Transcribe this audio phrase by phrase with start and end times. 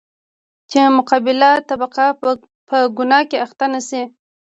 [0.69, 2.05] چـې مـقابله طبـقه
[2.67, 4.03] پـه ګنـاه کـې اخـتـه نـشي.